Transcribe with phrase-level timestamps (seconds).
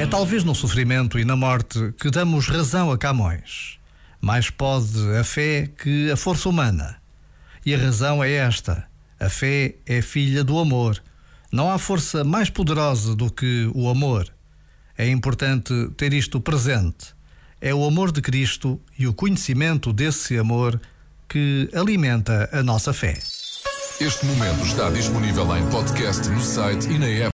[0.00, 3.78] É talvez no sofrimento e na morte que damos razão a Camões.
[4.18, 6.96] Mais pode a fé que a força humana.
[7.66, 8.88] E a razão é esta:
[9.20, 11.02] a fé é filha do amor.
[11.52, 14.26] Não há força mais poderosa do que o amor.
[14.96, 17.14] É importante ter isto presente.
[17.60, 20.80] É o amor de Cristo e o conhecimento desse amor
[21.28, 23.18] que alimenta a nossa fé.
[24.00, 27.28] Este momento está disponível em podcast no site e na app.